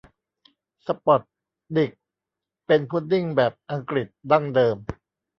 [0.85, 1.21] สปอต
[1.75, 1.91] ดิก
[2.67, 4.75] เป็นพุดดิ้งแบบอังกฤษดั้งเดิม